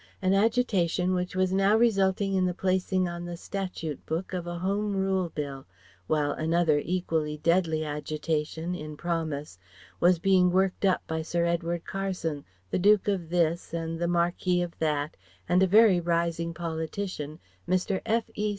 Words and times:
An 0.19 0.33
agitation 0.33 1.13
which 1.13 1.35
was 1.35 1.53
now 1.53 1.77
resulting 1.77 2.33
in 2.33 2.43
the 2.47 2.55
placing 2.55 3.07
on 3.07 3.23
the 3.23 3.37
Statute 3.37 4.03
Book 4.07 4.33
of 4.33 4.47
a 4.47 4.57
Home 4.57 4.95
Rule 4.97 5.29
Bill, 5.29 5.67
while 6.07 6.31
another 6.31 6.79
equally 6.83 7.37
deadly 7.37 7.85
agitation 7.85 8.73
in 8.73 8.97
promise 8.97 9.59
was 9.99 10.17
being 10.17 10.49
worked 10.49 10.85
up 10.85 11.05
by 11.05 11.21
Sir 11.21 11.45
Edward 11.45 11.85
Carson, 11.85 12.43
the 12.71 12.79
Duke 12.79 13.07
of 13.07 13.29
This 13.29 13.75
and 13.75 13.99
the 13.99 14.07
Marquis 14.07 14.63
of 14.63 14.75
That, 14.79 15.15
and 15.47 15.61
a 15.61 15.67
very 15.67 15.99
rising 15.99 16.51
politician, 16.55 17.37
Mr. 17.69 18.01
F.E. 18.03 18.49